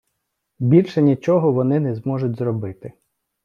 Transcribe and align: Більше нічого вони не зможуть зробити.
Більше 0.59 1.01
нічого 1.01 1.51
вони 1.51 1.79
не 1.79 1.95
зможуть 1.95 2.37
зробити. 2.37 2.93